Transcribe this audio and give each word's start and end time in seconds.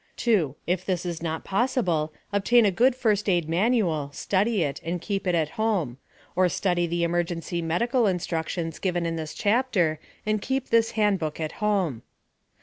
2. 0.17 0.55
If 0.65 0.83
this 0.83 1.05
is 1.05 1.21
not 1.21 1.43
possible, 1.43 2.11
obtain 2.33 2.65
a 2.65 2.71
good 2.71 2.95
first 2.95 3.29
aid 3.29 3.47
manual, 3.47 4.09
study 4.13 4.63
it, 4.63 4.81
and 4.83 4.99
keep 4.99 5.27
it 5.27 5.35
at 5.35 5.49
home; 5.61 5.97
or 6.35 6.49
study 6.49 6.87
the 6.87 7.03
emergency 7.03 7.61
medical 7.61 8.07
instructions 8.07 8.79
given 8.79 9.05
in 9.05 9.15
this 9.15 9.35
chapter, 9.35 9.99
and 10.25 10.41
keep 10.41 10.69
this 10.69 10.93
handbook 10.97 11.39
at 11.39 11.51
home. 11.61 12.01